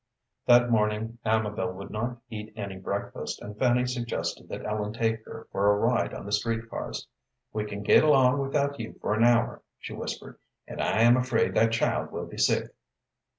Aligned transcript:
That 0.47 0.71
morning 0.71 1.19
Amabel 1.23 1.73
would 1.73 1.91
not 1.91 2.17
eat 2.27 2.53
any 2.55 2.79
breakfast, 2.79 3.39
and 3.39 3.55
Fanny 3.55 3.85
suggested 3.85 4.49
that 4.49 4.65
Ellen 4.65 4.93
take 4.93 5.23
her 5.25 5.47
for 5.51 5.69
a 5.71 5.77
ride 5.77 6.11
on 6.11 6.25
the 6.25 6.31
street 6.31 6.67
cars. 6.71 7.05
"We 7.53 7.65
can 7.65 7.83
get 7.83 8.03
along 8.03 8.39
without 8.39 8.79
you 8.79 8.95
for 8.99 9.13
an 9.13 9.23
hour," 9.23 9.61
she 9.77 9.93
whispered, 9.93 10.39
"and 10.67 10.81
I 10.81 11.01
am 11.01 11.17
afraid 11.17 11.53
that 11.53 11.73
child 11.73 12.11
will 12.11 12.25
be 12.25 12.39
sick." 12.39 12.71